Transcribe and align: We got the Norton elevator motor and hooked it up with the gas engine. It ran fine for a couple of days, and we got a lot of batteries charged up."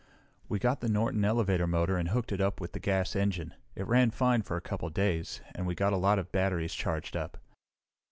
We 0.49 0.57
got 0.57 0.79
the 0.81 0.89
Norton 0.89 1.23
elevator 1.23 1.67
motor 1.67 1.95
and 1.95 2.09
hooked 2.09 2.31
it 2.31 2.41
up 2.41 2.59
with 2.59 2.71
the 2.71 2.79
gas 2.79 3.15
engine. 3.15 3.53
It 3.75 3.85
ran 3.85 4.09
fine 4.09 4.41
for 4.41 4.57
a 4.57 4.59
couple 4.61 4.87
of 4.87 4.95
days, 4.95 5.41
and 5.53 5.67
we 5.67 5.75
got 5.75 5.93
a 5.93 5.97
lot 5.97 6.17
of 6.17 6.31
batteries 6.31 6.73
charged 6.73 7.15
up." 7.15 7.37